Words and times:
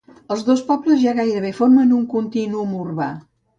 Els 0.35 0.45
dos 0.45 0.63
pobles 0.69 1.01
ja 1.03 1.13
gairebé 1.19 1.53
formen 1.59 1.95
un 2.01 2.09
contínuum 2.17 2.75
urbà. 2.83 3.15